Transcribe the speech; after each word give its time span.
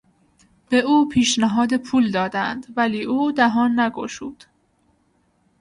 به 0.69 0.77
او 0.77 1.09
پیشنهاد 1.09 1.77
پول 1.77 2.11
دادند 2.11 2.65
ولی 2.77 3.03
او 3.03 3.31
دهان 3.31 3.79
نگشود. 3.79 4.43